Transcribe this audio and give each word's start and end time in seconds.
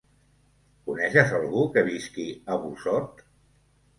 Coneixes 0.89 1.33
algú 1.41 1.67
que 1.77 1.83
visqui 1.89 2.25
a 2.55 2.57
Busot? 2.65 3.21